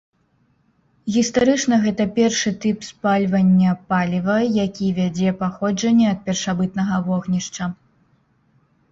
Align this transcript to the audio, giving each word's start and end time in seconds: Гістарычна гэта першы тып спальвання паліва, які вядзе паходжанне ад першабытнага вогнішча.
Гістарычна 1.15 1.75
гэта 1.83 2.05
першы 2.15 2.51
тып 2.63 2.79
спальвання 2.87 3.75
паліва, 3.93 4.37
які 4.65 4.87
вядзе 5.01 5.33
паходжанне 5.43 6.07
ад 6.13 6.19
першабытнага 6.31 6.95
вогнішча. 7.11 7.69